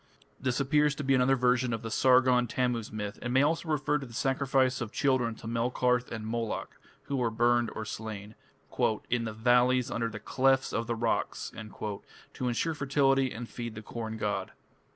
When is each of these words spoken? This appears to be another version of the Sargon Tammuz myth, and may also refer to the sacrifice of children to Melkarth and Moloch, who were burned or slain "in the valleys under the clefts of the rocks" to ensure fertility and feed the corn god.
This 0.39 0.59
appears 0.59 0.95
to 0.95 1.03
be 1.03 1.13
another 1.13 1.35
version 1.35 1.73
of 1.73 1.83
the 1.83 1.91
Sargon 1.91 2.47
Tammuz 2.47 2.91
myth, 2.91 3.19
and 3.21 3.31
may 3.31 3.43
also 3.43 3.69
refer 3.69 3.99
to 3.99 4.05
the 4.07 4.15
sacrifice 4.15 4.81
of 4.81 4.91
children 4.91 5.35
to 5.35 5.45
Melkarth 5.47 6.11
and 6.11 6.25
Moloch, 6.25 6.75
who 7.03 7.17
were 7.17 7.29
burned 7.29 7.69
or 7.75 7.85
slain 7.85 8.33
"in 9.11 9.25
the 9.25 9.33
valleys 9.33 9.91
under 9.91 10.09
the 10.09 10.19
clefts 10.19 10.73
of 10.73 10.87
the 10.87 10.95
rocks" 10.95 11.51
to 11.53 12.47
ensure 12.47 12.73
fertility 12.73 13.31
and 13.31 13.47
feed 13.47 13.75
the 13.75 13.83
corn 13.83 14.17
god. 14.17 14.53